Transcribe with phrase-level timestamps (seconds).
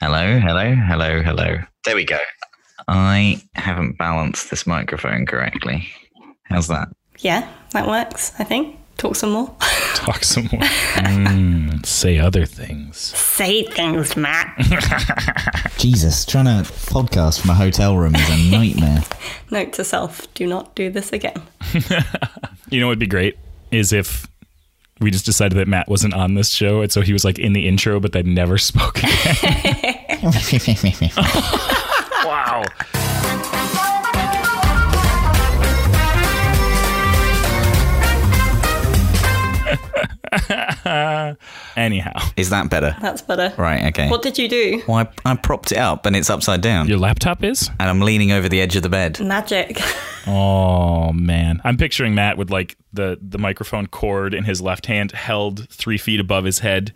[0.00, 1.58] Hello, hello, hello, hello.
[1.84, 2.20] There we go.
[2.86, 5.88] I haven't balanced this microphone correctly.
[6.44, 6.88] How's that?
[7.18, 8.76] Yeah, that works, I think.
[8.96, 9.52] Talk some more.
[9.96, 10.60] Talk some more.
[10.62, 12.96] Mm, say other things.
[12.96, 14.56] Say things, Matt.
[15.78, 19.02] Jesus, trying to podcast from a hotel room is a nightmare.
[19.50, 21.42] Note to self do not do this again.
[22.70, 23.36] You know what would be great
[23.72, 24.28] is if
[25.00, 27.52] we just decided that Matt wasn't on this show, and so he was like in
[27.52, 29.36] the intro, but then never spoke again.
[32.24, 32.64] wow.
[41.76, 42.96] Anyhow, is that better?
[43.00, 43.52] That's better.
[43.56, 44.08] Right, okay.
[44.10, 44.82] What did you do?
[44.88, 46.88] Well, I, I propped it up and it's upside down.
[46.88, 47.68] your laptop is?
[47.80, 49.20] and I'm leaning over the edge of the bed.
[49.20, 49.80] Magic.
[50.30, 55.10] Oh man, I'm picturing Matt with like the the microphone cord in his left hand,
[55.12, 56.92] held three feet above his head,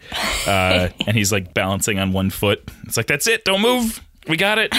[0.46, 2.70] uh, and he's like balancing on one foot.
[2.84, 4.02] It's like that's it, don't move.
[4.28, 4.70] We got it.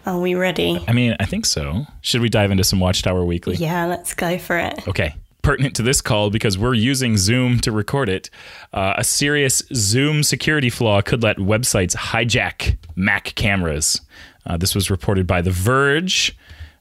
[0.06, 0.84] Are we ready?
[0.86, 1.84] I mean, I think so.
[2.00, 3.56] Should we dive into some Watchtower Weekly?
[3.56, 4.86] Yeah, let's go for it.
[4.86, 5.14] Okay.
[5.44, 8.30] Pertinent to this call because we're using Zoom to record it.
[8.72, 14.00] Uh, a serious Zoom security flaw could let websites hijack Mac cameras.
[14.46, 16.34] Uh, this was reported by The Verge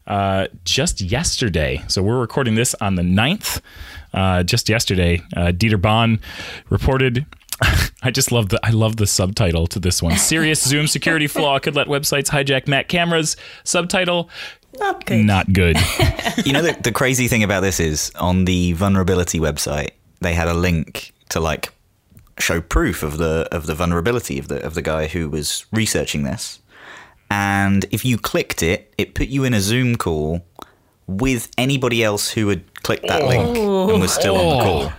[0.08, 1.82] uh, just yesterday.
[1.90, 3.60] So we're recording this on the 9th.
[4.14, 6.20] Uh, just yesterday, uh, Dieter Bohn
[6.70, 7.26] reported.
[8.04, 10.18] I just love the I love the subtitle to this one.
[10.18, 13.38] Serious Zoom security flaw could let websites hijack Mac cameras.
[13.64, 14.30] Subtitle:
[14.80, 15.26] Not good.
[15.26, 15.78] Not good.
[16.46, 20.48] you know, the, the crazy thing about this is on the vulnerability website, they had
[20.48, 21.72] a link to like
[22.40, 26.24] show proof of the of the vulnerability of the of the guy who was researching
[26.24, 26.60] this.
[27.30, 30.46] And if you clicked it, it put you in a Zoom call
[31.08, 34.64] with anybody else who had clicked that link and was still on the oh.
[34.64, 34.94] call.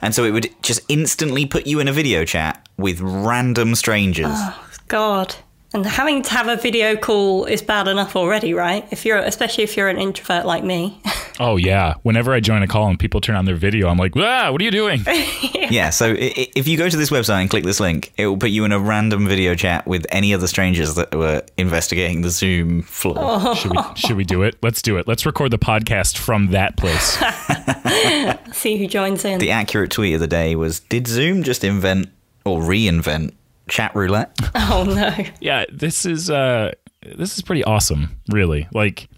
[0.00, 4.26] And so it would just instantly put you in a video chat with random strangers.
[4.30, 5.36] Oh, God.
[5.76, 8.88] And having to have a video call is bad enough already, right?
[8.90, 10.98] If you're, especially if you're an introvert like me.
[11.38, 11.96] Oh yeah.
[12.02, 14.58] Whenever I join a call and people turn on their video, I'm like, ah, what
[14.58, 15.00] are you doing?
[15.06, 18.26] Yeah, so i- i- if you go to this website and click this link, it
[18.26, 22.22] will put you in a random video chat with any other strangers that were investigating
[22.22, 23.52] the Zoom flaw.
[23.52, 24.56] should we should we do it?
[24.62, 25.06] Let's do it.
[25.06, 27.18] Let's record the podcast from that place.
[28.56, 29.38] See who joins in.
[29.38, 32.08] The accurate tweet of the day was Did Zoom just invent
[32.46, 33.34] or reinvent
[33.68, 34.36] chat roulette?
[34.54, 35.16] oh no.
[35.40, 36.72] yeah, this is uh
[37.16, 38.68] this is pretty awesome, really.
[38.72, 39.08] Like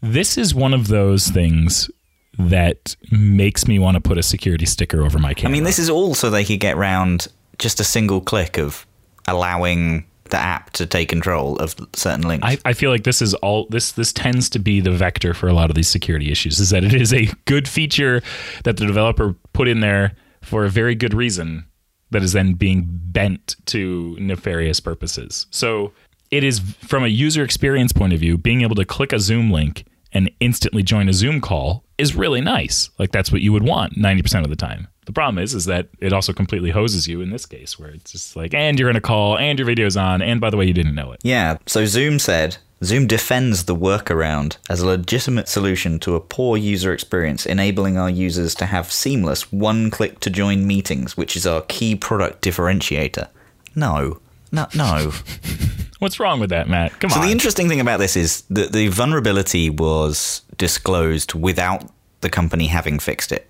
[0.00, 1.90] this is one of those things
[2.38, 5.50] that makes me want to put a security sticker over my camera.
[5.50, 8.86] I mean, this is all so they could get round just a single click of
[9.28, 12.44] allowing the app to take control of certain links.
[12.44, 15.46] I, I feel like this is all this this tends to be the vector for
[15.46, 18.22] a lot of these security issues is that it is a good feature
[18.64, 21.66] that the developer put in there for a very good reason
[22.12, 25.46] that is then being bent to nefarious purposes.
[25.50, 25.92] So
[26.30, 29.50] it is from a user experience point of view, being able to click a Zoom
[29.50, 32.90] link and instantly join a Zoom call is really nice.
[32.98, 34.88] Like that's what you would want 90% of the time.
[35.04, 38.12] The problem is is that it also completely hoses you in this case where it's
[38.12, 40.64] just like and you're in a call and your video's on and by the way
[40.64, 41.20] you didn't know it.
[41.22, 46.56] Yeah, so Zoom said Zoom defends the workaround as a legitimate solution to a poor
[46.56, 51.46] user experience, enabling our users to have seamless one click to join meetings, which is
[51.46, 53.28] our key product differentiator.
[53.76, 54.20] No,
[54.50, 55.12] no, no.
[56.00, 56.98] What's wrong with that, Matt?
[56.98, 57.26] Come so on.
[57.26, 61.88] the interesting thing about this is that the vulnerability was disclosed without
[62.22, 63.48] the company having fixed it.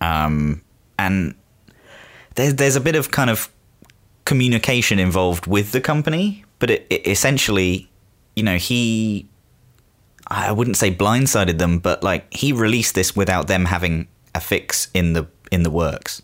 [0.00, 0.62] Um,
[0.98, 1.34] and
[2.34, 3.50] there's there's a bit of kind of
[4.24, 7.90] communication involved with the company, but it, it essentially,
[8.36, 9.28] you know, he
[10.26, 14.88] I wouldn't say blindsided them, but like he released this without them having a fix
[14.94, 16.22] in the in the works.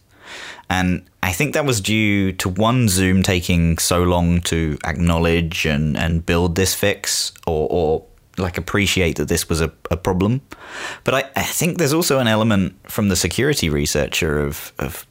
[0.71, 5.97] And I think that was due to one Zoom taking so long to acknowledge and,
[5.97, 8.07] and build this fix or, or
[8.39, 10.41] like appreciate that this was a, a problem.
[11.05, 15.07] But I, I think there's also an element from the security researcher of, of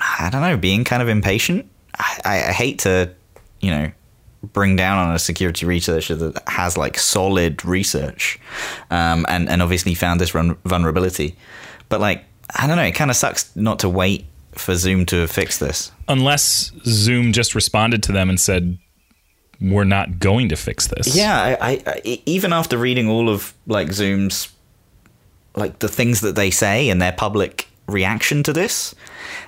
[0.00, 1.70] I don't know, being kind of impatient.
[1.98, 3.10] I, I hate to,
[3.60, 3.92] you know,
[4.42, 8.38] bring down on a security researcher that has like solid research
[8.90, 11.36] um, and, and obviously found this run- vulnerability.
[11.88, 12.24] But like,
[12.54, 15.92] I don't know, it kind of sucks not to wait for Zoom to fix this.
[16.08, 18.78] Unless Zoom just responded to them and said,
[19.60, 23.54] "We're not going to fix this." Yeah, I, I, I even after reading all of
[23.66, 24.48] like Zoom's
[25.54, 28.94] like the things that they say and their public reaction to this,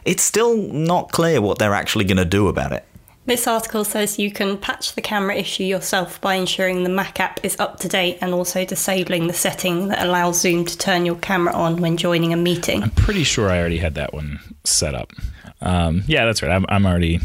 [0.04, 2.84] it's still not clear what they're actually going to do about it.
[3.26, 7.44] This article says you can patch the camera issue yourself by ensuring the Mac app
[7.44, 11.16] is up to date and also disabling the setting that allows Zoom to turn your
[11.16, 12.82] camera on when joining a meeting.
[12.82, 15.12] I'm pretty sure I already had that one set up.
[15.60, 16.50] Um, yeah, that's right.
[16.50, 17.20] I'm, I'm already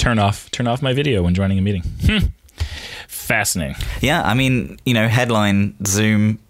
[0.00, 1.82] turn off turn off my video when joining a meeting.
[2.04, 2.18] Hmm.
[3.06, 3.76] Fascinating.
[4.00, 6.40] Yeah, I mean, you know, headline Zoom,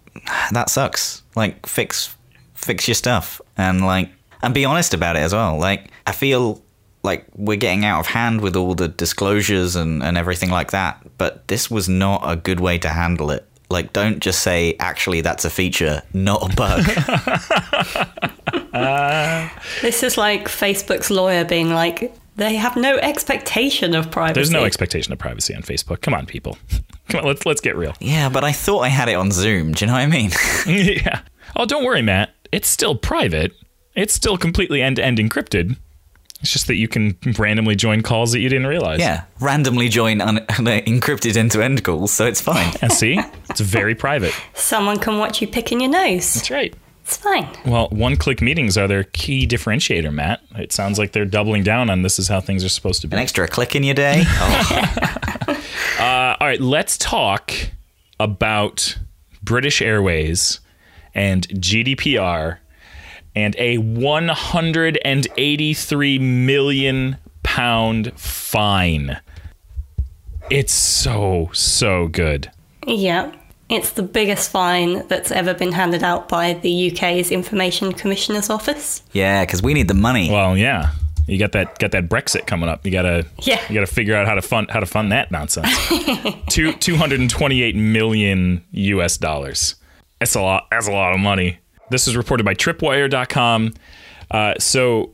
[0.51, 1.21] that sucks.
[1.35, 2.15] Like, fix
[2.55, 4.09] fix your stuff and like
[4.41, 5.57] and be honest about it as well.
[5.57, 6.61] Like, I feel
[7.03, 11.03] like we're getting out of hand with all the disclosures and, and everything like that,
[11.17, 13.47] but this was not a good way to handle it.
[13.69, 16.83] Like, don't just say, actually, that's a feature, not a bug.
[19.81, 24.33] This is like Facebook's lawyer being like, they have no expectation of privacy.
[24.33, 26.01] There's no expectation of privacy on Facebook.
[26.01, 26.57] Come on, people.
[27.09, 27.93] Come on, let's let's get real.
[27.99, 29.73] yeah, but I thought I had it on Zoom.
[29.73, 30.31] Do you know what I mean?
[30.67, 31.21] yeah.
[31.55, 32.33] Oh, don't worry, Matt.
[32.51, 33.53] It's still private.
[33.95, 35.77] It's still completely end to end encrypted.
[36.39, 38.99] It's just that you can randomly join calls that you didn't realize.
[38.99, 42.73] yeah, randomly join un- encrypted end to end calls, so it's fine.
[42.81, 43.19] And see,
[43.51, 44.33] it's very private.
[44.55, 46.33] Someone can watch you picking your nose.
[46.33, 46.73] That's right.
[47.11, 47.45] It's fine.
[47.65, 50.39] Well, one click meetings are their key differentiator, Matt.
[50.55, 53.17] It sounds like they're doubling down on this is how things are supposed to be.
[53.17, 54.23] An extra click in your day.
[54.39, 55.17] Oh,
[55.99, 57.51] Uh, all right, let's talk
[58.17, 58.97] about
[59.43, 60.61] British Airways
[61.13, 62.59] and GDPR
[63.35, 69.19] and a 183 million pound fine.
[70.49, 72.49] It's so, so good.
[72.87, 73.33] Yeah.
[73.71, 79.01] It's the biggest fine that's ever been handed out by the UK's Information Commissioner's Office.
[79.13, 80.29] yeah, because we need the money.
[80.29, 80.91] Well, yeah.
[81.27, 82.85] You got that got that Brexit coming up.
[82.85, 83.61] You gotta Yeah.
[83.69, 85.69] you gotta figure out how to fund how to fund that nonsense.
[86.49, 89.75] Two two hundred and twenty eight million US dollars.
[90.19, 90.67] That's a lot.
[90.71, 91.59] That's a lot of money.
[91.89, 93.73] This is reported by Tripwire.com.
[94.29, 95.11] Uh, so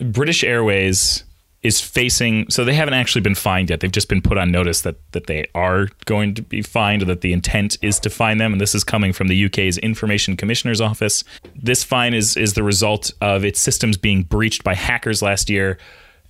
[0.00, 1.24] British Airways
[1.62, 2.48] is facing.
[2.50, 3.80] So they haven't actually been fined yet.
[3.80, 7.06] They've just been put on notice that that they are going to be fined, or
[7.06, 8.52] that the intent is to fine them.
[8.52, 11.24] And this is coming from the UK's Information Commissioner's Office.
[11.54, 15.78] This fine is is the result of its systems being breached by hackers last year,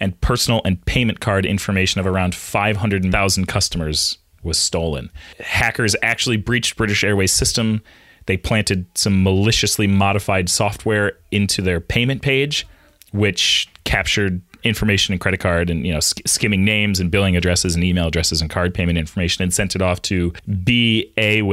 [0.00, 5.10] and personal and payment card information of around 500,000 customers was stolen.
[5.40, 7.82] Hackers actually breached British Airways system.
[8.26, 12.66] They planted some maliciously modified software into their payment page,
[13.10, 17.74] which captured information and credit card and you know sk- skimming names and billing addresses
[17.74, 21.48] and email addresses and card payment information and sent it off to baways.com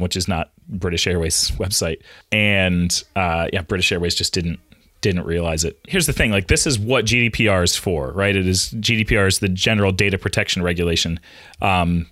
[0.00, 2.00] which is not british airways website.
[2.30, 4.60] And uh, yeah british airways just didn't
[5.00, 5.80] didn't realize it.
[5.88, 8.36] Here's the thing like this is what gdpr is for right?
[8.36, 11.18] It is gdpr is the general data protection regulation.
[11.60, 12.06] Um,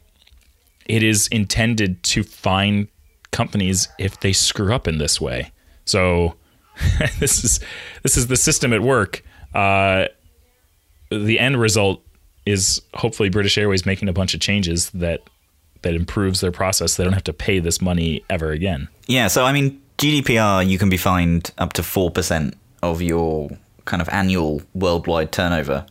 [0.86, 2.88] it is intended to fine
[3.30, 5.52] companies if they screw up in this way.
[5.84, 6.34] So
[7.20, 7.60] this is
[8.02, 9.22] this is the system at work.
[9.54, 10.06] Uh,
[11.10, 12.02] the end result
[12.46, 15.22] is hopefully British Airways making a bunch of changes that
[15.82, 16.96] that improves their process.
[16.96, 18.88] They don't have to pay this money ever again.
[19.06, 23.50] Yeah, so I mean, GDPR, you can be fined up to 4% of your
[23.84, 25.86] kind of annual worldwide turnover,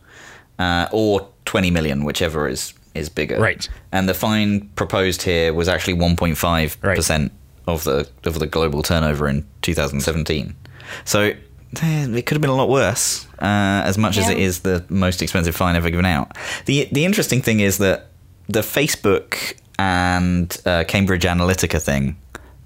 [0.60, 3.40] uh, or 20 million, whichever is, is bigger.
[3.40, 3.68] Right.
[3.92, 7.32] And the fine proposed here was actually 1.5%
[7.66, 10.56] of the of the global turnover in 2017.
[11.04, 11.34] So
[11.74, 15.22] it could have been a lot worse, uh, as much as it is the most
[15.22, 16.38] expensive fine ever given out.
[16.66, 18.08] The the interesting thing is that
[18.48, 22.18] the Facebook and uh, Cambridge Analytica thing,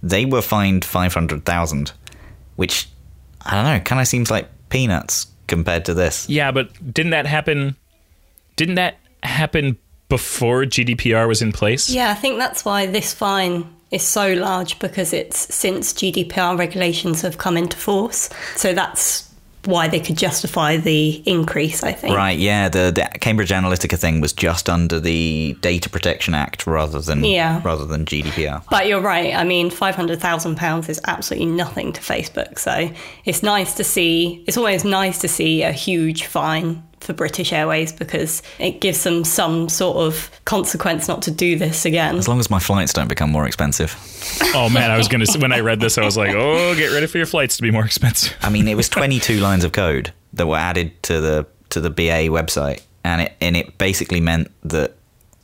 [0.04, 1.92] they were fined five hundred thousand,
[2.56, 2.88] which
[3.46, 6.30] I don't know, kind of seems like peanuts compared to this.
[6.30, 7.76] Yeah, but didn't that happen?
[8.56, 9.78] Didn't that happen
[10.10, 11.90] before GDPR was in place?
[11.90, 17.22] Yeah, I think that's why this fine is so large because it's since GDPR regulations
[17.22, 18.30] have come into force.
[18.56, 19.28] So that's
[19.66, 22.16] why they could justify the increase, I think.
[22.16, 27.00] Right, yeah, the, the Cambridge Analytica thing was just under the Data Protection Act rather
[27.00, 27.62] than Yeah.
[27.64, 28.64] rather than GDPR.
[28.72, 29.36] But you're right.
[29.36, 32.58] I mean, five hundred thousand pounds is absolutely nothing to Facebook.
[32.58, 32.90] So
[33.26, 34.44] it's nice to see.
[34.48, 39.24] It's always nice to see a huge fine for British Airways because it gives them
[39.24, 42.18] some sort of consequence not to do this again.
[42.18, 43.96] As long as my flights don't become more expensive.
[44.56, 45.26] Oh man, I was gonna.
[45.38, 47.72] When I read this, I was like, oh, get ready for your flights to be
[47.72, 48.36] more expensive.
[48.42, 51.90] I mean, it was 22 lines of code that were added to the to the
[51.90, 54.96] BA website, and it and it basically meant that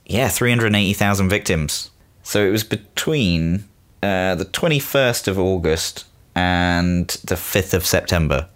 [0.08, 1.92] yeah, 380,000 victims.
[2.24, 3.66] So it was between
[4.02, 8.48] uh, the 21st of August and the 5th of September.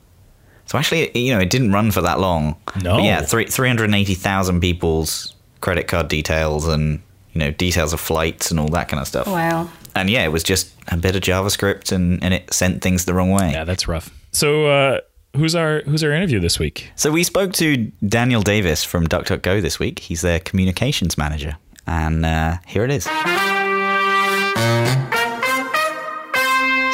[0.66, 2.56] So actually, you know, it didn't run for that long.
[2.82, 2.98] No.
[2.98, 7.02] But yeah, three, 380,000 people's credit card details and
[7.34, 9.28] you know details of flights and all that kind of stuff.
[9.28, 9.70] Wow.
[9.96, 13.14] And yeah, it was just a bit of JavaScript and, and it sent things the
[13.14, 13.52] wrong way.
[13.52, 14.10] Yeah, that's rough.
[14.32, 15.00] So, uh,
[15.36, 16.92] who's our who's our interview this week?
[16.96, 20.00] So we spoke to Daniel Davis from DuckDuckGo this week.
[20.00, 23.08] He's their communications manager, and uh, here it is.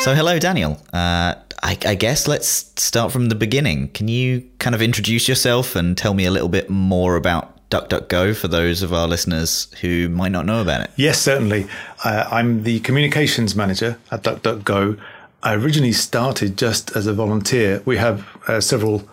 [0.07, 0.79] So, hello, Daniel.
[0.93, 2.47] Uh, I, I, guess let's
[2.81, 3.89] start from the beginning.
[3.89, 8.33] Can you kind of introduce yourself and tell me a little bit more about DuckDuckGo
[8.33, 10.91] for those of our listeners who might not know about it?
[10.95, 11.67] Yes, certainly.
[12.05, 14.97] Uh, I'm the communications manager at DuckDuckGo.
[15.43, 17.81] I originally started just as a volunteer.
[17.83, 19.05] We have uh, several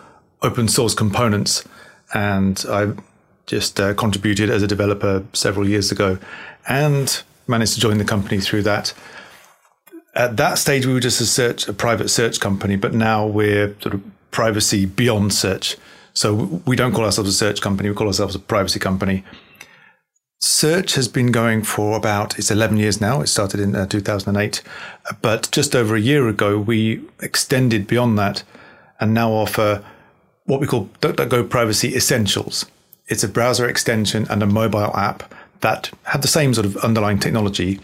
[0.42, 1.64] open source components,
[2.14, 2.92] and I
[3.46, 6.18] just uh, contributed as a developer several years ago
[6.68, 8.94] and managed to join the company through that.
[10.14, 13.75] At that stage, we were just a search, a private search company, but now we're
[13.80, 15.76] sort of privacy beyond search.
[16.12, 19.25] So we don't call ourselves a search company; we call ourselves a privacy company.
[20.40, 23.23] Search has been going for about it's 11 years now.
[23.23, 24.62] It started in uh, 2008,
[25.23, 28.44] but just over a year ago, we extended beyond that
[29.00, 29.83] and now offer
[30.44, 32.66] what we call DuckDuckGo Privacy Essentials.
[33.06, 37.18] It's a browser extension and a mobile app that have the same sort of underlying
[37.18, 37.80] technology,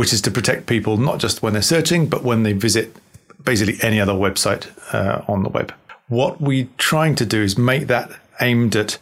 [0.00, 2.96] which is to protect people not just when they're searching, but when they visit
[3.44, 5.74] basically any other website uh, on the web.
[6.08, 8.96] What we're trying to do is make that aimed at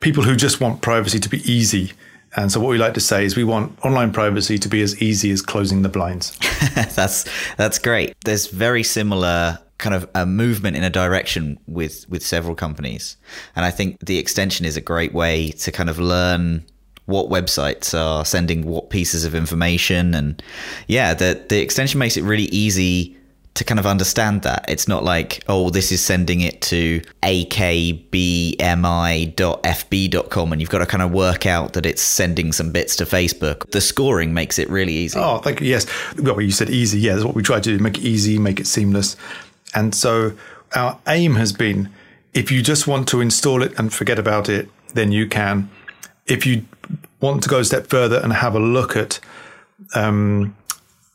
[0.00, 1.92] people who just want privacy to be easy.
[2.34, 5.02] And so what we like to say is we want online privacy to be as
[5.02, 6.34] easy as closing the blinds.
[6.94, 7.26] that's
[7.58, 8.14] that's great.
[8.24, 13.16] There's very similar kind of a movement in a direction with with several companies
[13.54, 16.64] and i think the extension is a great way to kind of learn
[17.08, 20.14] what websites are sending what pieces of information.
[20.14, 20.42] And
[20.86, 23.16] yeah the the extension makes it really easy
[23.54, 24.66] to kind of understand that.
[24.68, 28.12] It's not like oh this is sending it to akbmi.fb.com
[30.52, 33.70] and you've got to kind of work out that it's sending some bits to facebook.
[33.70, 35.18] The scoring makes it really easy.
[35.18, 35.66] Oh thank you.
[35.66, 35.86] Yes.
[36.18, 37.00] Well you said easy.
[37.00, 39.16] Yeah that's what we try to do make it easy make it seamless.
[39.74, 40.32] And so
[40.74, 41.88] our aim has been
[42.34, 45.70] if you just want to install it and forget about it, then you can.
[46.28, 46.64] If you
[47.20, 49.20] want to go a step further and have a look at
[49.94, 50.54] um,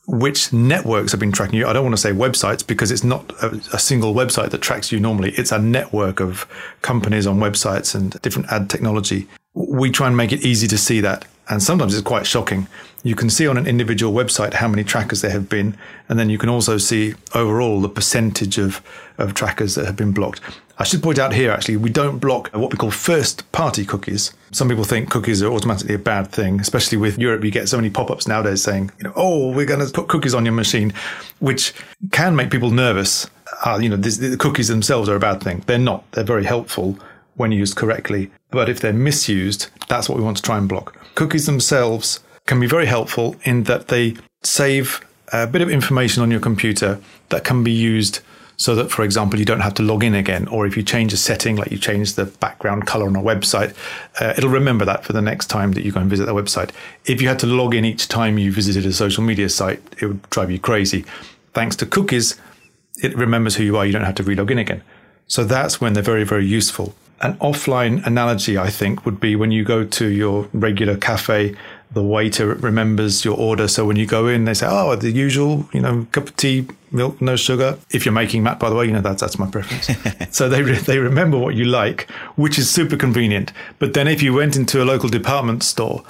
[0.06, 3.32] which networks have been tracking you, I don't want to say websites because it's not
[3.42, 5.30] a, a, single website that tracks you normally.
[5.32, 6.46] It's a network of
[6.82, 9.26] companies on websites and different ad technology.
[9.54, 11.26] We try and make it easy to see that.
[11.48, 12.66] And sometimes it's quite shocking.
[13.02, 15.76] You can see on an individual website how many trackers there have been,
[16.08, 18.80] and then you can also see overall the percentage of,
[19.18, 20.40] of trackers that have been blocked.
[20.78, 24.32] I should point out here, actually, we don't block what we call first party cookies.
[24.50, 27.44] Some people think cookies are automatically a bad thing, especially with Europe.
[27.44, 30.08] You get so many pop ups nowadays saying, you know, oh, we're going to put
[30.08, 30.92] cookies on your machine,
[31.38, 31.74] which
[32.10, 33.30] can make people nervous.
[33.64, 35.62] Uh, you know, this, the cookies themselves are a bad thing.
[35.66, 36.98] They're not, they're very helpful
[37.36, 38.30] when used correctly.
[38.50, 40.96] But if they're misused, that's what we want to try and block.
[41.14, 45.00] Cookies themselves can be very helpful in that they save
[45.32, 47.00] a bit of information on your computer
[47.30, 48.20] that can be used
[48.56, 50.46] so that, for example, you don't have to log in again.
[50.48, 53.74] Or if you change a setting, like you change the background color on a website,
[54.20, 56.70] uh, it'll remember that for the next time that you go and visit that website.
[57.04, 60.06] If you had to log in each time you visited a social media site, it
[60.06, 61.04] would drive you crazy.
[61.52, 62.40] Thanks to cookies,
[63.02, 63.84] it remembers who you are.
[63.84, 64.82] You don't have to relog in again.
[65.26, 66.94] So that's when they're very, very useful.
[67.20, 71.54] An offline analogy, I think, would be when you go to your regular cafe
[71.94, 73.68] the waiter remembers your order.
[73.68, 76.66] So when you go in, they say, "Oh, the usual, you know, cup of tea,
[76.90, 79.48] milk, no sugar." If you're making Matt, by the way, you know that's that's my
[79.48, 79.88] preference.
[80.36, 83.52] so they re- they remember what you like, which is super convenient.
[83.78, 86.02] But then if you went into a local department store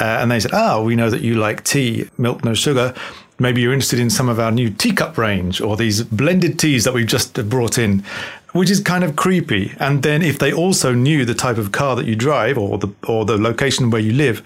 [0.00, 2.94] uh, and they said, "Oh, we know that you like tea, milk, no sugar,"
[3.38, 6.94] maybe you're interested in some of our new teacup range or these blended teas that
[6.94, 8.04] we've just brought in
[8.52, 9.74] which is kind of creepy.
[9.78, 12.88] And then if they also knew the type of car that you drive or the
[13.06, 14.42] or the location where you live,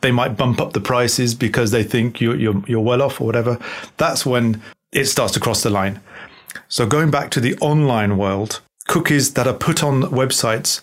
[0.00, 3.24] they might bump up the prices because they think you're, you're, you're well off or
[3.24, 3.58] whatever.
[3.96, 6.00] That's when it starts to cross the line.
[6.68, 10.80] So going back to the online world, cookies that are put on websites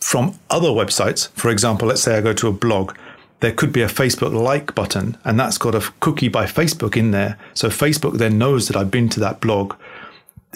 [0.00, 2.96] from other websites, for example, let's say I go to a blog,
[3.40, 7.10] there could be a Facebook like button and that's got a cookie by Facebook in
[7.10, 7.38] there.
[7.54, 9.74] So Facebook then knows that I've been to that blog.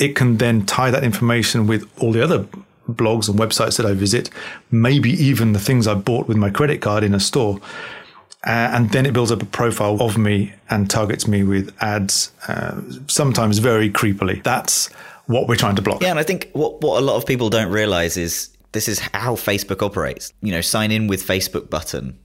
[0.01, 2.47] It can then tie that information with all the other
[2.89, 4.31] blogs and websites that I visit,
[4.71, 7.61] maybe even the things I bought with my credit card in a store.
[8.47, 12.33] Uh, and then it builds up a profile of me and targets me with ads,
[12.49, 14.43] uh, sometimes very creepily.
[14.43, 14.89] That's
[15.27, 16.03] what we're trying to block.
[16.03, 18.99] Yeah, and I think what, what a lot of people don't realize is this is
[18.99, 20.33] how Facebook operates.
[20.41, 22.19] You know, sign in with Facebook button.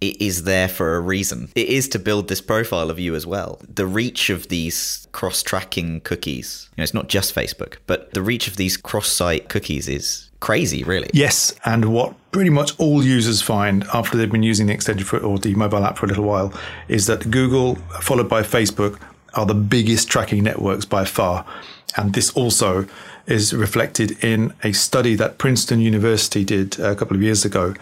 [0.00, 1.50] It is there for a reason.
[1.54, 3.60] It is to build this profile of you as well.
[3.68, 8.22] The reach of these cross tracking cookies, you know, it's not just Facebook, but the
[8.22, 11.10] reach of these cross site cookies is crazy, really.
[11.12, 15.18] Yes, and what pretty much all users find after they've been using the extension for,
[15.18, 16.52] or the mobile app for a little while
[16.86, 19.00] is that Google, followed by Facebook,
[19.34, 21.44] are the biggest tracking networks by far.
[21.96, 22.86] And this also
[23.26, 27.74] is reflected in a study that Princeton University did a couple of years ago.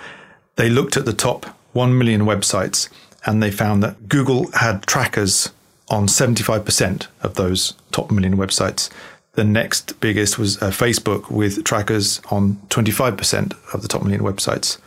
[0.57, 2.89] They looked at the top 1 million websites
[3.27, 5.51] and they found that Google had trackers
[5.89, 8.91] on 75% of those top million websites.
[9.33, 14.79] The next biggest was uh, Facebook with trackers on 25% of the top million websites.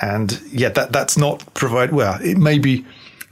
[0.00, 2.86] And yeah, that, that's not provide, well, it may be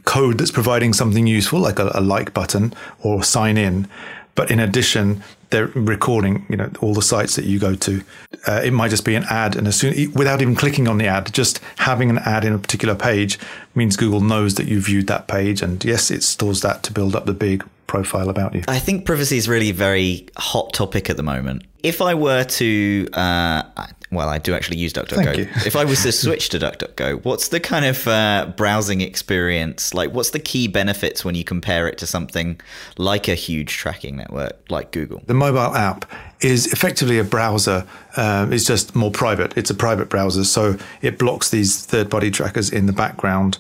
[0.05, 3.89] code that's providing something useful, like a, a like button or sign in.
[4.35, 8.03] But in addition, they're recording, you know, all the sites that you go to.
[8.47, 11.07] Uh, it might just be an ad, and as soon without even clicking on the
[11.07, 13.39] ad, just having an ad in a particular page
[13.75, 17.15] means Google knows that you viewed that page, and yes, it stores that to build
[17.15, 18.63] up the big profile about you.
[18.69, 21.65] I think privacy is really a very hot topic at the moment.
[21.83, 23.63] If I were to, uh,
[24.11, 25.67] well, I do actually use DuckDuckGo.
[25.67, 30.13] if I was to switch to DuckDuckGo, what's the kind of uh, browsing experience like?
[30.13, 32.61] What's the key benefits when you compare it to something
[32.99, 35.23] like a huge tracking network like Google?
[35.27, 37.87] The mobile app is effectively a browser.
[38.17, 39.57] Uh, it's just more private.
[39.57, 43.59] It's a private browser, so it blocks these third-party trackers in the background.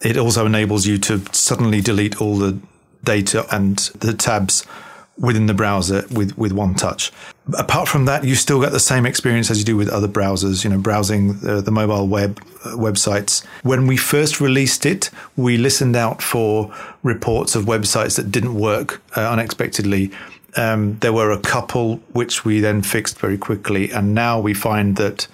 [0.00, 2.56] It also enables you to suddenly delete all the
[3.04, 4.66] data and the tabs
[5.18, 7.10] within the browser with, with one touch.
[7.58, 10.62] Apart from that, you still get the same experience as you do with other browsers,
[10.62, 13.44] you know, browsing the, the mobile web uh, websites.
[13.62, 19.02] When we first released it, we listened out for reports of websites that didn't work
[19.16, 20.12] uh, unexpectedly.
[20.56, 23.90] Um, there were a couple which we then fixed very quickly.
[23.90, 25.26] And now we find that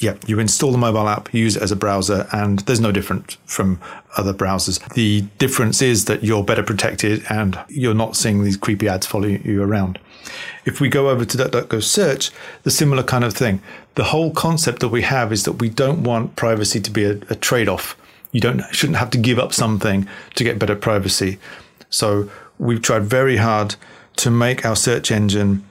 [0.00, 3.36] yeah, you install the mobile app, use it as a browser, and there's no different
[3.44, 3.78] from
[4.16, 4.82] other browsers.
[4.94, 9.26] The difference is that you're better protected and you're not seeing these creepy ads follow
[9.26, 9.98] you around.
[10.64, 12.30] If we go over to DuckDuckGo search,
[12.62, 13.60] the similar kind of thing.
[13.96, 17.12] The whole concept that we have is that we don't want privacy to be a,
[17.28, 17.94] a trade-off.
[18.32, 21.38] You don't shouldn't have to give up something to get better privacy.
[21.90, 23.74] So we've tried very hard
[24.16, 25.64] to make our search engine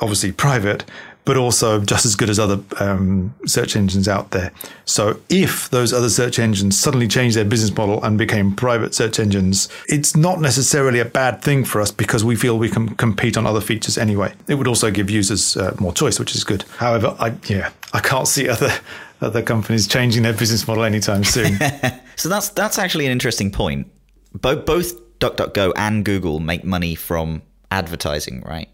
[0.00, 0.84] obviously private,
[1.30, 4.50] but also just as good as other um, search engines out there.
[4.84, 9.20] So if those other search engines suddenly changed their business model and became private search
[9.20, 13.36] engines, it's not necessarily a bad thing for us because we feel we can compete
[13.36, 14.34] on other features anyway.
[14.48, 16.64] It would also give users uh, more choice, which is good.
[16.78, 18.72] However, I yeah, I can't see other
[19.20, 21.60] other companies changing their business model anytime soon.
[22.16, 23.86] so that's that's actually an interesting point.
[24.32, 28.68] Both both DuckDuckGo and Google make money from advertising, right?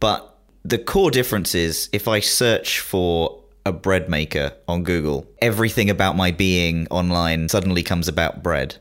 [0.00, 0.33] But
[0.64, 6.16] the core difference is if I search for a bread maker on Google, everything about
[6.16, 8.76] my being online suddenly comes about bread.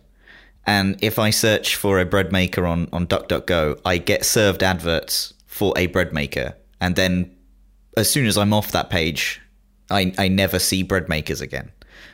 [0.66, 5.34] And if I search for a bread maker on, on DuckDuckGo, I get served adverts
[5.46, 6.56] for a bread maker.
[6.80, 7.36] And then
[7.98, 9.42] as soon as I'm off that page,
[9.90, 11.72] I, I never see bread makers again.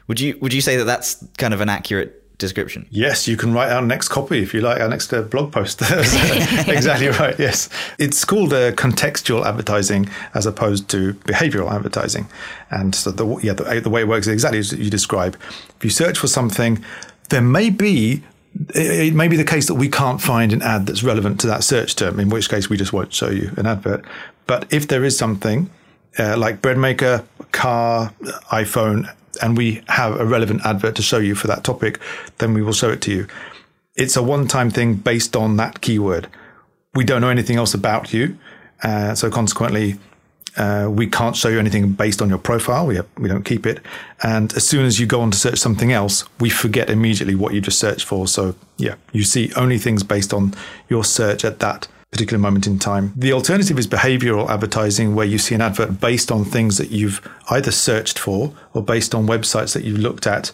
[0.07, 2.87] Would you would you say that that's kind of an accurate description.
[2.89, 5.81] Yes, you can write our next copy if you like, our next uh, blog post.
[5.81, 7.37] exactly right.
[7.37, 12.27] Yes, it's called uh, contextual advertising as opposed to behavioral advertising,
[12.71, 15.37] and so the yeah the, the way it works is exactly as you describe.
[15.77, 16.83] If you search for something,
[17.29, 18.23] there may be
[18.73, 21.63] it may be the case that we can't find an ad that's relevant to that
[21.63, 24.03] search term, in which case we just won't show you an advert.
[24.47, 25.69] But if there is something
[26.17, 28.13] uh, like bread maker, car,
[28.51, 31.99] iPhone, and we have a relevant advert to show you for that topic,
[32.37, 33.27] then we will show it to you.
[33.95, 36.27] It's a one time thing based on that keyword.
[36.95, 38.37] We don't know anything else about you.
[38.81, 39.99] Uh, so consequently,
[40.57, 42.87] uh, we can't show you anything based on your profile.
[42.87, 43.81] We have, we don't keep it.
[44.23, 47.53] And as soon as you go on to search something else, we forget immediately what
[47.53, 48.27] you just searched for.
[48.27, 50.53] So yeah, you see only things based on
[50.89, 53.13] your search at that particular moment in time.
[53.15, 57.21] The alternative is behavioral advertising, where you see an advert based on things that you've
[57.49, 60.51] either searched for or based on websites that you've looked at.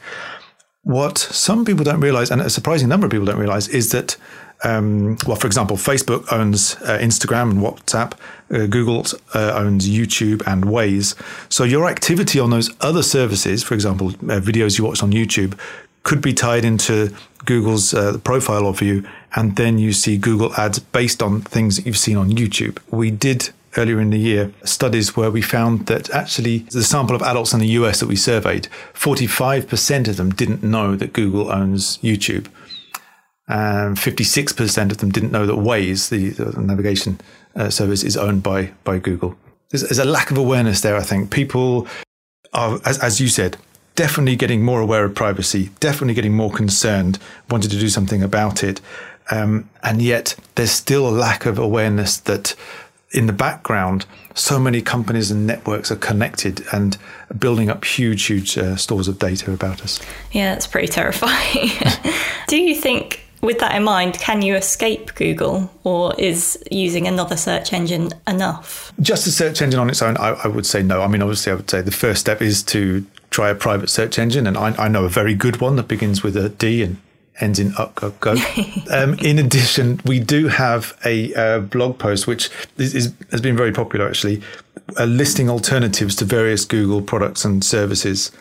[0.84, 4.18] What some people don't realize, and a surprising number of people don't realize, is that,
[4.64, 8.14] um, well, for example, Facebook owns uh, Instagram and WhatsApp,
[8.52, 11.16] uh, Google uh, owns YouTube and Waze.
[11.50, 15.58] So your activity on those other services, for example, uh, videos you watch on YouTube,
[16.06, 17.14] could be tied into
[17.46, 21.86] Google's uh, profile of you, and then you see Google ads based on things that
[21.86, 22.78] you've seen on YouTube.
[22.90, 27.22] We did earlier in the year studies where we found that actually the sample of
[27.24, 31.98] adults in the US that we surveyed, 45% of them didn't know that Google owns
[31.98, 32.48] YouTube.
[33.48, 37.20] And 56% of them didn't know that Waze, the, the navigation
[37.56, 39.36] uh, service, is owned by, by Google.
[39.70, 41.30] There's, there's, a lack of awareness there, I think.
[41.30, 41.88] People
[42.54, 43.58] are, as, as you said,
[43.96, 48.64] definitely getting more aware of privacy, definitely getting more concerned, wanted to do something about
[48.64, 48.82] it.
[49.32, 52.56] Um, and yet there's still a lack of awareness that
[53.12, 56.98] in the background, so many companies and networks are connected and
[57.40, 60.02] building up huge, huge uh, stores of data about us.
[60.32, 61.70] Yeah, it's pretty terrifying.
[62.48, 67.38] do you think with that in mind, can you escape Google or is using another
[67.38, 68.92] search engine enough?
[69.00, 71.02] Just a search engine on its own, I, I, would say no.
[71.02, 74.18] I mean, obviously, I would say the first step is to try a private search
[74.18, 74.48] engine.
[74.48, 76.98] And I, I know a very good one that begins with a D and
[77.42, 78.32] ends in up go go.
[78.92, 83.58] um, in addition, we do have a uh, blog post which is, is, has been
[83.58, 84.42] very popular actually,
[84.98, 88.32] uh, listing alternatives to various Google products and services.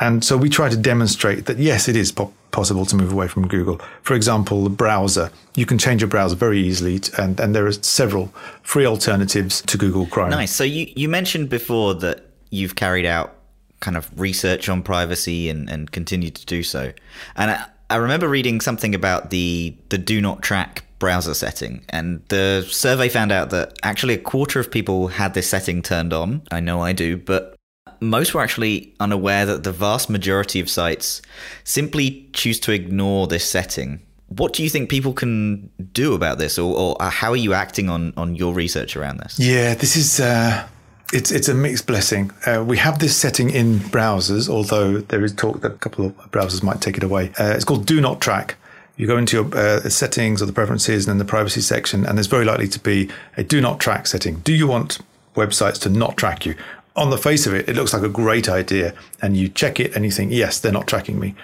[0.00, 3.26] And so we try to demonstrate that yes, it is po- possible to move away
[3.26, 3.80] from Google.
[4.02, 5.30] For example, the browser.
[5.54, 8.26] You can change your browser very easily, t- and, and there are several
[8.62, 10.30] free alternatives to Google Chrome.
[10.30, 10.54] Nice.
[10.54, 13.39] So you, you mentioned before that you've carried out
[13.80, 16.92] kind of research on privacy and, and continue to do so.
[17.36, 22.22] And I, I remember reading something about the the do not track browser setting and
[22.28, 26.42] the survey found out that actually a quarter of people had this setting turned on.
[26.52, 27.56] I know I do, but
[28.00, 31.22] most were actually unaware that the vast majority of sites
[31.64, 34.00] simply choose to ignore this setting.
[34.28, 37.88] What do you think people can do about this, or, or how are you acting
[37.88, 39.38] on, on your research around this?
[39.40, 40.68] Yeah, this is uh,
[41.12, 42.30] it's it's a mixed blessing.
[42.46, 46.16] Uh, we have this setting in browsers, although there is talk that a couple of
[46.30, 47.32] browsers might take it away.
[47.38, 48.56] Uh, it's called Do Not Track.
[48.96, 52.18] You go into your uh, settings or the preferences and then the privacy section, and
[52.18, 54.40] there's very likely to be a Do Not Track setting.
[54.40, 54.98] Do you want
[55.34, 56.54] websites to not track you?
[56.96, 59.94] On the face of it, it looks like a great idea, and you check it
[59.96, 61.34] and you think, yes, they're not tracking me.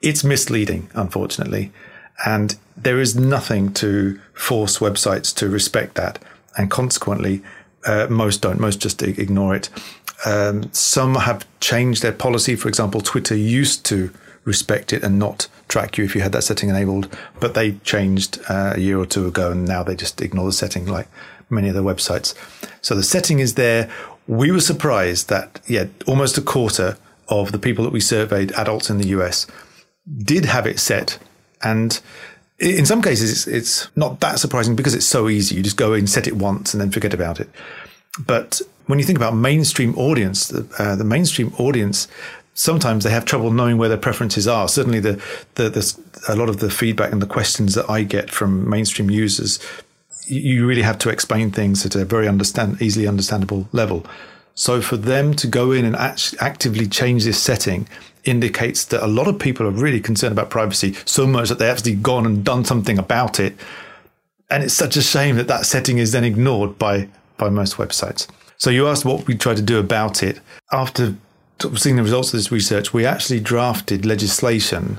[0.00, 1.72] It's misleading, unfortunately,
[2.24, 6.18] and there is nothing to force websites to respect that,
[6.56, 7.42] and consequently
[7.86, 8.60] uh, most don't.
[8.60, 9.70] Most just ignore it.
[10.24, 12.56] Um, some have changed their policy.
[12.56, 14.10] For example, Twitter used to
[14.44, 18.38] respect it and not track you if you had that setting enabled, but they changed
[18.48, 21.08] uh, a year or two ago, and now they just ignore the setting like
[21.50, 22.34] many other websites.
[22.80, 23.90] So the setting is there.
[24.26, 26.96] We were surprised that yeah, almost a quarter
[27.28, 29.46] of the people that we surveyed, adults in the US,
[30.16, 31.18] did have it set,
[31.62, 32.00] and
[32.58, 35.56] in some cases, it's, it's, not that surprising because it's so easy.
[35.56, 37.50] You just go in, set it once, and then forget about it.
[38.18, 42.08] But when you think about mainstream audience, uh, the mainstream audience,
[42.54, 44.68] sometimes they have trouble knowing where their preferences are.
[44.68, 45.22] Certainly, the,
[45.56, 49.10] the, the, a lot of the feedback and the questions that I get from mainstream
[49.10, 49.58] users,
[50.26, 54.06] you really have to explain things at a very understand, easily understandable level.
[54.54, 57.86] So for them to go in and act- actively change this setting
[58.26, 61.70] indicates that a lot of people are really concerned about privacy so much that they've
[61.70, 63.54] actually gone and done something about it.
[64.50, 68.28] And it's such a shame that that setting is then ignored by, by most websites.
[68.58, 70.40] So you asked what we try to do about it.
[70.72, 71.14] After
[71.74, 74.98] seeing the results of this research, we actually drafted legislation,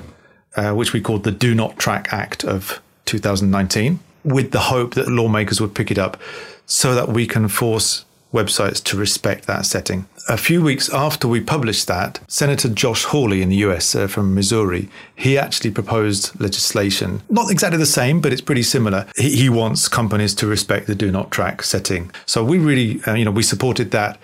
[0.56, 5.08] uh, which we called the Do Not Track Act of 2019, with the hope that
[5.08, 6.20] lawmakers would pick it up
[6.66, 10.08] so that we can force websites to respect that setting.
[10.30, 14.36] A few weeks after we published that, Senator Josh Hawley in the US uh, from
[14.36, 19.08] Missouri, he actually proposed legislation, not exactly the same, but it's pretty similar.
[19.16, 22.12] He, he wants companies to respect the do not track setting.
[22.26, 24.20] So we really, uh, you know, we supported that.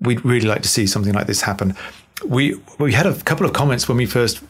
[0.00, 1.74] We'd really like to see something like this happen.
[2.26, 4.42] We we had a couple of comments when we first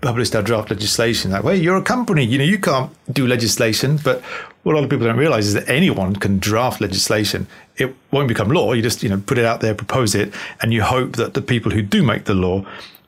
[0.00, 1.30] published our draft legislation.
[1.30, 3.98] Like, well, you're a company, you know, you can't do legislation.
[4.02, 4.22] But
[4.64, 7.46] what a lot of people don't realize is that anyone can draft legislation.
[7.76, 8.72] It won't become law.
[8.72, 11.42] You just, you know, put it out there, propose it, and you hope that the
[11.42, 12.64] people who do make the law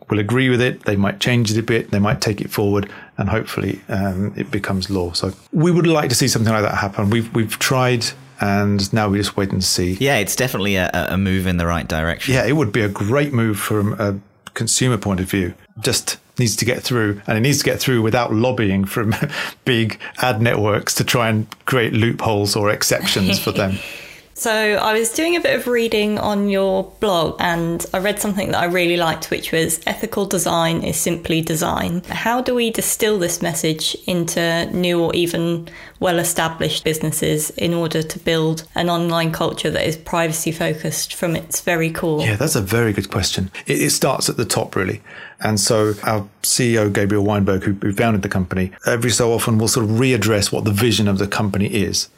[0.09, 0.85] will agree with it.
[0.85, 1.91] They might change it a bit.
[1.91, 5.13] They might take it forward, and hopefully um, it becomes law.
[5.13, 7.11] So we would like to see something like that happen.
[7.11, 8.07] We've we've tried.
[8.39, 9.97] And now we just wait and see.
[9.99, 12.35] Yeah, it's definitely a, a move in the right direction.
[12.35, 14.21] Yeah, it would be a great move from a
[14.53, 15.55] consumer point of view.
[15.81, 19.15] Just needs to get through, and it needs to get through without lobbying from
[19.65, 23.79] big ad networks to try and create loopholes or exceptions for them.
[24.39, 28.51] So I was doing a bit of reading on your blog and I read something
[28.51, 32.03] that I really liked, which was ethical design is simply design.
[32.11, 35.69] How do we distill this message into new or even
[36.01, 41.35] well established businesses in order to build an online culture that is privacy focused from
[41.35, 42.21] its very core?
[42.21, 43.51] Yeah, that's a very good question.
[43.67, 45.01] It, it starts at the top, really.
[45.41, 49.69] And so our CEO, Gabriel Weinberg, who, who founded the company, every so often will
[49.69, 52.11] sort of readdress what the vision of the company is.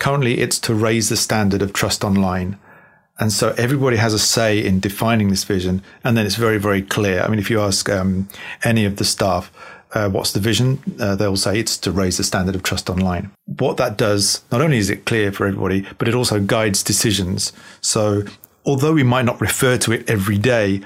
[0.00, 2.58] Currently, it's to raise the standard of trust online.
[3.18, 5.82] And so everybody has a say in defining this vision.
[6.02, 7.20] And then it's very, very clear.
[7.20, 8.28] I mean, if you ask um,
[8.64, 9.52] any of the staff,
[9.92, 10.82] uh, what's the vision?
[10.98, 13.30] Uh, they'll say it's to raise the standard of trust online.
[13.44, 17.52] What that does, not only is it clear for everybody, but it also guides decisions.
[17.82, 18.22] So
[18.64, 20.80] although we might not refer to it every day,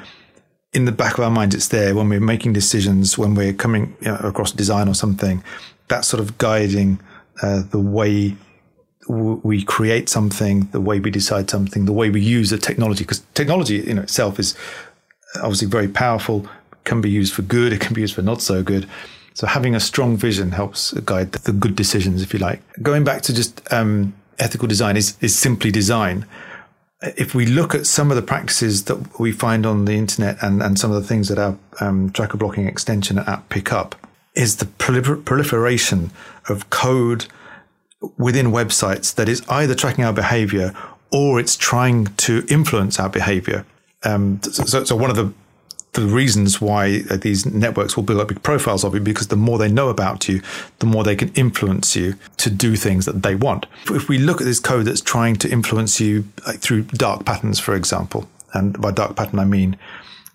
[0.73, 3.97] in the back of our minds, it's there when we're making decisions, when we're coming
[4.01, 5.45] you know, across design or something.
[5.87, 6.99] That's sort of guiding
[7.43, 8.37] uh, the way
[9.09, 13.21] we create something, the way we decide something, the way we use the technology, because
[13.35, 14.57] technology in itself is
[15.37, 16.49] obviously very powerful,
[16.85, 18.89] can be used for good, it can be used for not so good.
[19.35, 22.61] So having a strong vision helps guide the good decisions, if you like.
[22.83, 26.25] Going back to just um, ethical design is, is simply design.
[27.03, 30.63] If we look at some of the practices that we find on the internet and,
[30.63, 33.97] and some of the things that our um, tracker blocking extension app pick up,
[34.35, 36.11] is the prolifer- proliferation
[36.49, 37.27] of code
[38.19, 40.75] within websites that is either tracking our behavior
[41.11, 43.65] or it's trying to influence our behavior.
[44.03, 45.33] Um, so, so one of the
[45.95, 49.59] the reasons why these networks will build up big profiles of you because the more
[49.59, 50.43] they know about you,
[50.81, 53.67] the more they can influence you to do things that they want.
[53.91, 57.61] If we look at this code that's trying to influence you like through dark patterns,
[57.61, 59.77] for example, and by dark pattern I mean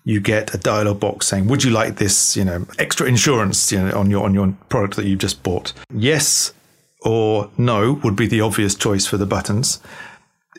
[0.02, 3.82] you get a dialog box saying, "Would you like this, you know, extra insurance, you
[3.82, 6.54] know, on your on your product that you've just bought?" Yes
[7.02, 9.80] or no would be the obvious choice for the buttons.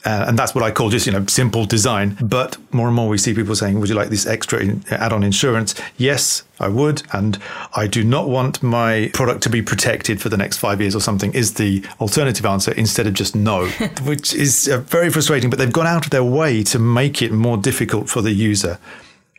[0.04, 2.17] Uh, and that's what I call just you know simple design.
[2.21, 5.21] But more and more we see people saying, "Would you like this extra in, add-on
[5.21, 7.38] insurance?" Yes, I would, and
[7.75, 11.01] I do not want my product to be protected for the next five years or
[11.01, 11.32] something.
[11.34, 13.67] Is the alternative answer instead of just no,
[14.04, 15.51] which is uh, very frustrating.
[15.51, 18.80] But they've gone out of their way to make it more difficult for the user.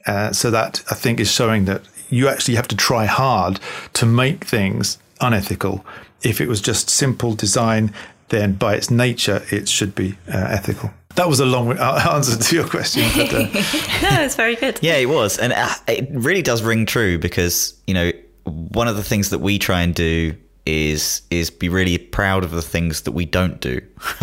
[0.06, 3.58] Uh, so that I think is showing that you actually have to try hard
[3.94, 5.84] to make things unethical.
[6.22, 7.92] If it was just simple design
[8.32, 10.90] then by its nature, it should be uh, ethical.
[11.14, 13.04] That was a long answer to your question.
[13.14, 13.38] But, uh,
[14.02, 14.78] no, it's very good.
[14.82, 15.38] Yeah, it was.
[15.38, 18.10] And uh, it really does ring true because, you know,
[18.44, 22.52] one of the things that we try and do is is be really proud of
[22.52, 23.80] the things that we don't do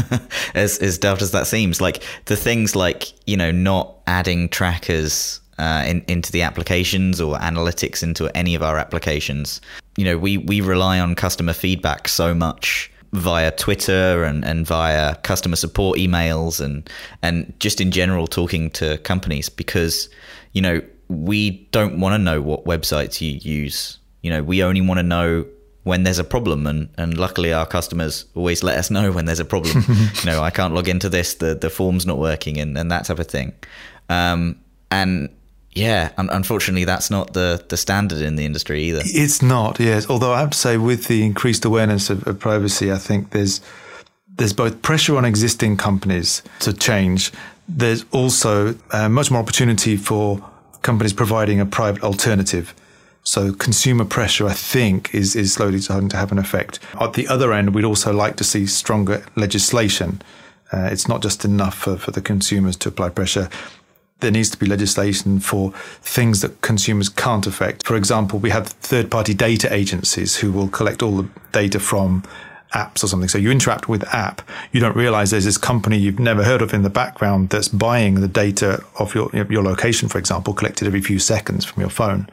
[0.56, 5.42] as as daft as that seems like the things like you know not adding trackers
[5.58, 9.60] uh, in, into the applications or analytics into any of our applications
[10.00, 15.16] you know we we rely on customer feedback so much via Twitter and, and via
[15.16, 16.90] customer support emails and
[17.22, 20.08] and just in general talking to companies because
[20.54, 24.00] you know we don't want to know what websites you use.
[24.22, 25.46] You know, we only want to know
[25.84, 29.40] when there's a problem and, and luckily our customers always let us know when there's
[29.40, 29.84] a problem.
[29.88, 33.06] you know, I can't log into this, the the form's not working and, and that
[33.06, 33.52] type of thing.
[34.08, 35.30] Um, and
[35.80, 39.02] yeah, un- unfortunately, that's not the, the standard in the industry either.
[39.06, 40.10] It's not, yes.
[40.10, 43.62] Although I have to say, with the increased awareness of, of privacy, I think there's
[44.38, 47.32] there's both pressure on existing companies to change.
[47.68, 50.40] There's also uh, much more opportunity for
[50.82, 52.74] companies providing a private alternative.
[53.24, 56.80] So consumer pressure, I think, is, is slowly starting to have an effect.
[57.02, 60.22] At the other end, we'd also like to see stronger legislation.
[60.72, 63.50] Uh, it's not just enough for, for the consumers to apply pressure
[64.20, 67.86] there needs to be legislation for things that consumers can't affect.
[67.86, 72.24] For example, we have third party data agencies who will collect all the data from
[72.74, 73.30] apps or something.
[73.30, 76.74] So you interact with app, you don't realize there's this company you've never heard of
[76.74, 81.02] in the background that's buying the data of your your location, for example, collected every
[81.02, 82.30] few seconds from your phone.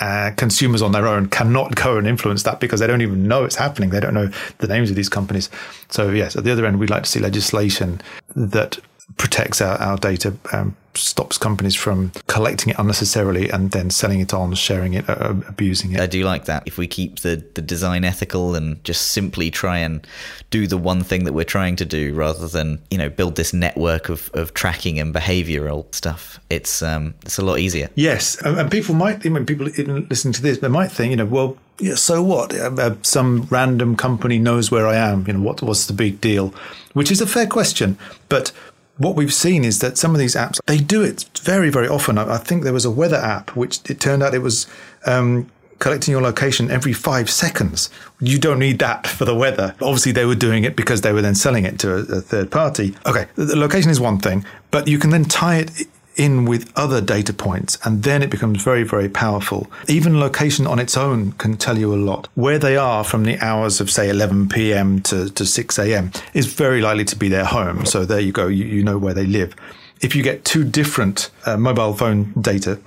[0.00, 3.44] Uh, consumers on their own cannot go and influence that because they don't even know
[3.44, 3.90] it's happening.
[3.90, 5.48] They don't know the names of these companies.
[5.88, 8.00] So yes, at the other end, we'd like to see legislation
[8.34, 8.78] that
[9.16, 14.32] protects our, our data, um, stops companies from collecting it unnecessarily and then selling it
[14.32, 16.00] on, sharing it, uh, abusing it.
[16.00, 16.62] I do like that.
[16.66, 20.06] If we keep the, the design ethical and just simply try and
[20.50, 23.52] do the one thing that we're trying to do rather than, you know, build this
[23.52, 27.90] network of, of tracking and behavioral stuff, it's um, it's a lot easier.
[27.96, 28.40] Yes.
[28.42, 31.58] And people might, when people even listening to this, they might think, you know, well,
[31.80, 32.54] yeah, so what?
[32.54, 35.26] Uh, uh, some random company knows where I am.
[35.26, 36.54] You know, what what's the big deal?
[36.92, 38.52] Which is a fair question, but
[38.96, 42.18] what we've seen is that some of these apps they do it very very often.
[42.18, 44.66] I, think there was a weather app which it turned out it was
[45.06, 47.90] um, collecting your location every five seconds.
[48.20, 49.74] You don't need that for the weather.
[49.80, 52.50] Obviously, they were doing it because they were then selling it to a, a third
[52.50, 52.94] party.
[53.06, 55.70] Okay, the location is one thing, but you can then tie it
[56.16, 59.70] in with other data points, and then it becomes very, very powerful.
[59.88, 62.28] Even location on its own can tell you a lot.
[62.34, 65.00] Where they are from the hours of, say, 11 p.m.
[65.02, 66.12] to, to 6 a.m.
[66.32, 67.86] is very likely to be their home.
[67.86, 69.54] So there you go, you, you know where they live.
[70.00, 72.78] If you get two different uh, mobile phone data,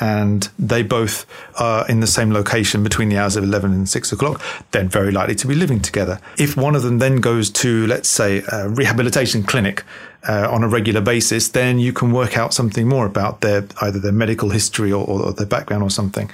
[0.00, 1.24] and they both
[1.60, 5.12] are in the same location between the hours of 11 and 6 o'clock, then very
[5.12, 6.20] likely to be living together.
[6.38, 9.84] If one of them then goes to, let's say, a rehabilitation clinic
[10.28, 14.00] uh, on a regular basis, then you can work out something more about their either
[14.00, 16.30] their medical history or, or their background or something.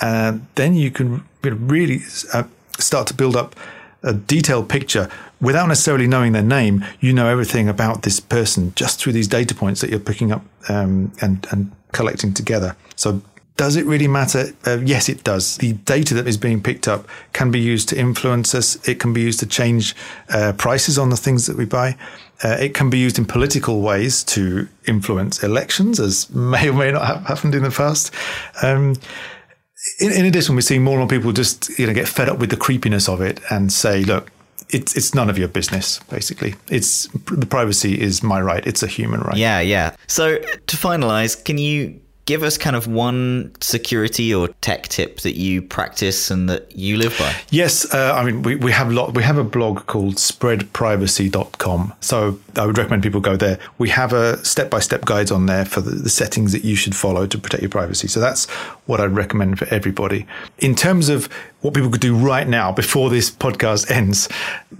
[0.00, 2.00] And uh, then you can really
[2.32, 2.44] uh,
[2.78, 3.54] start to build up
[4.02, 5.08] a detailed picture
[5.40, 6.84] without necessarily knowing their name.
[7.00, 10.44] You know everything about this person just through these data points that you're picking up
[10.68, 12.76] um, and and collecting together.
[12.96, 13.22] So
[13.56, 14.46] does it really matter?
[14.66, 15.56] Uh, yes, it does.
[15.58, 18.76] The data that is being picked up can be used to influence us.
[18.88, 19.94] It can be used to change
[20.30, 21.96] uh, prices on the things that we buy.
[22.42, 26.90] Uh, it can be used in political ways to influence elections, as may or may
[26.90, 28.12] not have happened in the past.
[28.62, 28.96] Um,
[30.00, 32.38] in, in, addition, we're seeing more and more people just you know get fed up
[32.38, 34.30] with the creepiness of it and say, look,
[34.72, 36.00] it's it's none of your business.
[36.10, 38.66] Basically, it's the privacy is my right.
[38.66, 39.36] It's a human right.
[39.36, 39.94] Yeah, yeah.
[40.06, 45.36] So to finalize, can you give us kind of one security or tech tip that
[45.36, 47.34] you practice and that you live by?
[47.50, 49.14] Yes, uh, I mean we, we have a lot.
[49.14, 51.92] We have a blog called spreadprivacy.com.
[52.00, 53.58] So I would recommend people go there.
[53.78, 56.76] We have a step by step guides on there for the, the settings that you
[56.76, 58.08] should follow to protect your privacy.
[58.08, 58.48] So that's
[58.86, 60.26] what I'd recommend for everybody.
[60.58, 61.28] In terms of
[61.62, 64.28] what people could do right now before this podcast ends,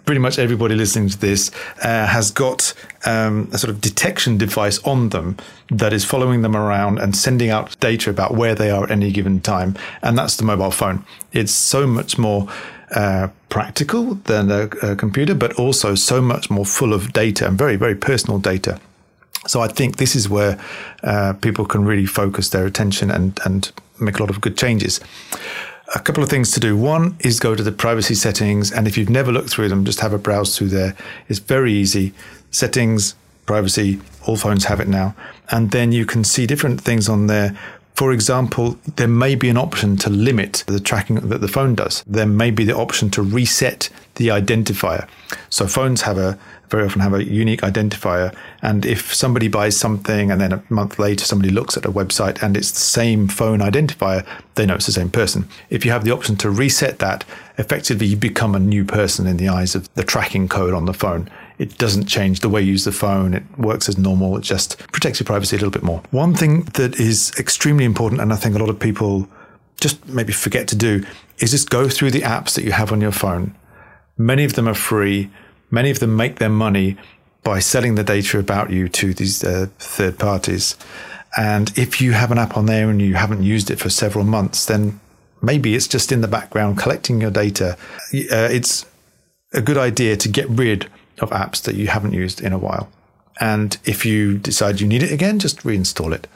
[0.04, 1.50] pretty much everybody listening to this
[1.82, 2.74] uh, has got
[3.06, 5.36] um, a sort of detection device on them
[5.70, 9.10] that is following them around and sending out data about where they are at any
[9.12, 9.76] given time.
[10.02, 11.04] And that's the mobile phone.
[11.32, 12.48] It's so much more
[12.90, 17.56] uh, practical than a, a computer, but also so much more full of data and
[17.56, 18.80] very, very personal data.
[19.46, 20.60] So I think this is where
[21.02, 25.00] uh, people can really focus their attention and, and make a lot of good changes.
[25.94, 26.74] A couple of things to do.
[26.74, 30.00] One is go to the privacy settings, and if you've never looked through them, just
[30.00, 30.96] have a browse through there.
[31.28, 32.14] It's very easy.
[32.50, 35.14] Settings, privacy, all phones have it now.
[35.50, 37.54] And then you can see different things on there.
[37.94, 42.02] For example, there may be an option to limit the tracking that the phone does.
[42.06, 43.90] There may be the option to reset
[44.22, 45.08] the identifier.
[45.50, 46.38] So phones have a
[46.72, 48.34] very often have a unique identifier.
[48.62, 52.42] And if somebody buys something and then a month later somebody looks at a website
[52.42, 55.48] and it's the same phone identifier, they know it's the same person.
[55.70, 57.24] If you have the option to reset that,
[57.58, 60.94] effectively you become a new person in the eyes of the tracking code on the
[60.94, 61.28] phone.
[61.58, 63.34] It doesn't change the way you use the phone.
[63.34, 64.36] It works as normal.
[64.36, 66.00] It just protects your privacy a little bit more.
[66.10, 69.28] One thing that is extremely important, and I think a lot of people
[69.80, 71.04] just maybe forget to do,
[71.38, 73.54] is just go through the apps that you have on your phone.
[74.16, 75.30] Many of them are free.
[75.70, 76.96] Many of them make their money
[77.42, 80.76] by selling the data about you to these uh, third parties.
[81.36, 84.24] And if you have an app on there and you haven't used it for several
[84.24, 85.00] months, then
[85.40, 87.76] maybe it's just in the background collecting your data.
[88.12, 88.86] Uh, it's
[89.52, 90.88] a good idea to get rid
[91.20, 92.90] of apps that you haven't used in a while.
[93.40, 96.28] And if you decide you need it again, just reinstall it.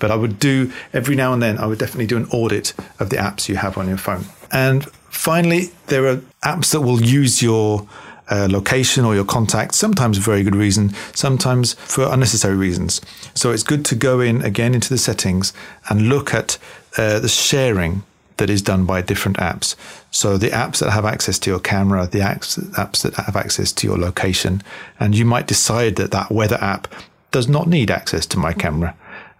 [0.00, 3.10] But I would do every now and then, I would definitely do an audit of
[3.10, 4.24] the apps you have on your phone.
[4.50, 7.88] And finally, there are apps that will use your
[8.30, 13.00] uh, location or your contact, sometimes for very good reason, sometimes for unnecessary reasons.
[13.34, 15.52] So it's good to go in again into the settings
[15.88, 16.58] and look at
[16.96, 18.02] uh, the sharing
[18.36, 19.76] that is done by different apps.
[20.10, 23.72] So the apps that have access to your camera, the apps, apps that have access
[23.72, 24.62] to your location,
[24.98, 26.88] and you might decide that that weather app
[27.30, 28.96] does not need access to my camera.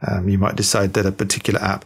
[0.06, 1.84] Um, you might decide that a particular app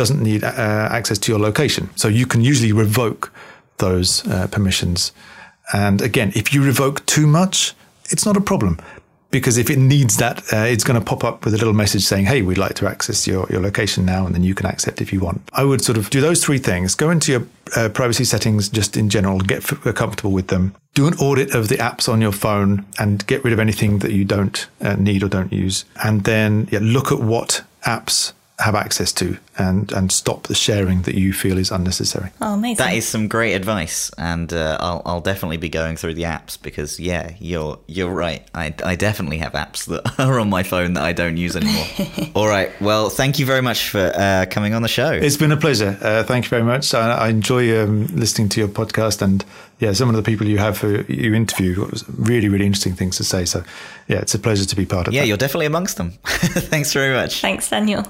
[0.00, 1.90] doesn't need uh, access to your location.
[1.94, 3.30] So you can usually revoke
[3.76, 5.12] those uh, permissions.
[5.74, 7.74] And again, if you revoke too much,
[8.12, 8.78] it's not a problem
[9.30, 12.02] because if it needs that, uh, it's going to pop up with a little message
[12.02, 15.00] saying, "Hey, we'd like to access your, your location now," and then you can accept
[15.00, 15.38] if you want.
[15.52, 17.42] I would sort of do those three things: go into your
[17.76, 21.54] uh, privacy settings just in general, get f- uh, comfortable with them, do an audit
[21.54, 24.96] of the apps on your phone, and get rid of anything that you don't uh,
[24.96, 29.92] need or don't use, and then yeah, look at what apps have access to and
[29.92, 32.30] and stop the sharing that you feel is unnecessary.
[32.40, 32.84] Oh, amazing.
[32.84, 36.60] That is some great advice, and uh, I'll I'll definitely be going through the apps
[36.60, 38.46] because yeah, you're you're right.
[38.54, 41.86] I I definitely have apps that are on my phone that I don't use anymore.
[42.34, 45.10] All right, well, thank you very much for uh, coming on the show.
[45.10, 45.98] It's been a pleasure.
[46.00, 46.94] Uh, thank you very much.
[46.94, 49.44] I, I enjoy um, listening to your podcast and
[49.80, 53.16] yeah, some of the people you have who you interview was really really interesting things
[53.16, 53.44] to say.
[53.44, 53.64] So
[54.08, 55.14] yeah, it's a pleasure to be part of.
[55.14, 55.26] yeah, that.
[55.26, 56.10] you're definitely amongst them.
[56.24, 57.40] Thanks very much.
[57.40, 58.04] Thanks, Daniel.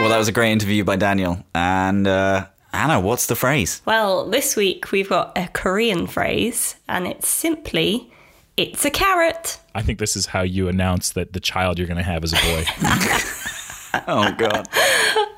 [0.00, 1.44] Well, that was a great interview by Daniel.
[1.54, 3.82] And uh, Anna, what's the phrase?
[3.84, 8.10] Well, this week we've got a Korean phrase, and it's simply,
[8.56, 9.58] it's a carrot.
[9.74, 12.32] I think this is how you announce that the child you're going to have is
[12.32, 12.64] a boy.
[14.06, 14.68] Oh God.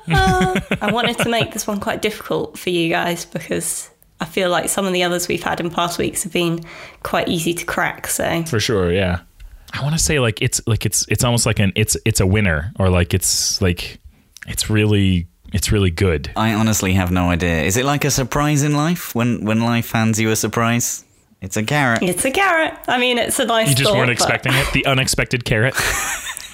[0.07, 3.89] I wanted to make this one quite difficult for you guys because
[4.19, 6.63] I feel like some of the others we've had in past weeks have been
[7.01, 8.07] quite easy to crack.
[8.07, 9.21] So For sure, yeah.
[9.73, 12.27] I want to say like it's like it's it's almost like an it's it's a
[12.27, 13.99] winner or like it's like
[14.47, 16.31] it's really it's really good.
[16.35, 17.63] I honestly have no idea.
[17.63, 21.03] Is it like a surprise in life when when life hands you a surprise?
[21.41, 22.01] It's a carrot.
[22.03, 22.73] it's a carrot.
[22.87, 23.67] I mean, it's a nice.
[23.69, 24.71] You just thought, weren't but- expecting it.
[24.73, 25.73] The unexpected carrot.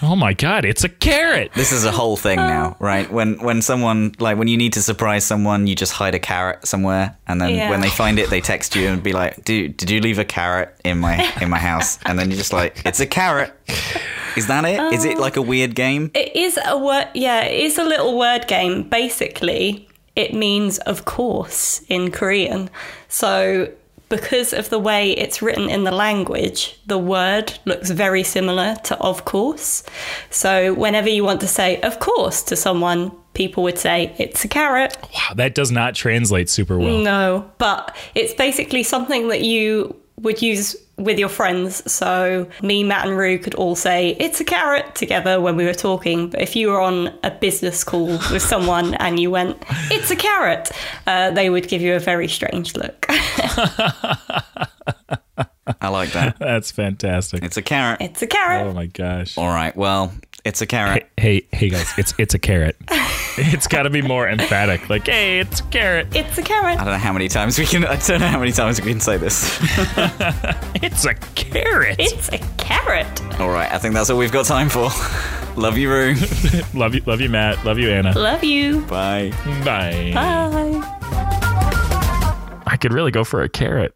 [0.02, 1.52] Oh my god, it's a carrot.
[1.56, 3.12] This is a whole thing now, right?
[3.12, 6.66] When when someone like when you need to surprise someone, you just hide a carrot
[6.68, 7.70] somewhere, and then Yeah.
[7.70, 10.26] when they find it, they text you and be like, "Dude, did you leave a
[10.26, 13.52] carrot in my in my house?" And then you're just like, "It's a carrot."
[14.38, 14.80] Is that it?
[14.94, 16.12] Is it like a weird game?
[16.14, 17.08] It is a word.
[17.14, 18.84] Yeah, it is a little word game.
[18.84, 22.70] Basically, it means "of course" in Korean.
[23.10, 23.70] So.
[24.10, 28.98] Because of the way it's written in the language, the word looks very similar to
[29.00, 29.84] of course.
[30.30, 34.48] So, whenever you want to say of course to someone, people would say it's a
[34.48, 34.98] carrot.
[35.14, 36.98] Wow, that does not translate super well.
[36.98, 41.90] No, but it's basically something that you would use with your friends.
[41.92, 45.74] So me, Matt, and Rue could all say "it's a carrot" together when we were
[45.74, 46.30] talking.
[46.30, 50.16] But if you were on a business call with someone and you went "it's a
[50.16, 50.72] carrot,"
[51.08, 53.06] uh, they would give you a very strange look.
[55.82, 56.38] I like that.
[56.40, 57.44] That's fantastic.
[57.44, 58.02] It's a carrot.
[58.02, 58.66] it's a carrot.
[58.66, 59.38] Oh my gosh.
[59.38, 59.76] All right.
[59.76, 60.12] Well,
[60.46, 61.10] it's a carrot.
[61.18, 62.76] Hey, hey guys, it's it's a carrot.
[63.38, 64.90] it's got to be more emphatic.
[64.90, 66.16] Like, hey, it's a carrot.
[66.16, 66.80] It's a carrot.
[66.80, 67.86] I don't know how many times we can.
[67.86, 69.60] I don't know how many times we can say this.
[70.82, 71.98] It's a carrot.
[72.00, 73.40] It's a carrot.
[73.40, 73.72] All right.
[73.72, 74.90] I think that's all we've got time for.
[75.60, 76.16] Love you, Rue.
[76.74, 77.66] love you, love you, Matt.
[77.66, 78.18] Love you, Anna.
[78.18, 78.82] Love you.
[78.82, 79.34] Bye.
[79.66, 80.12] Bye.
[80.14, 80.82] Bye.
[82.66, 83.94] I could really go for a carrot.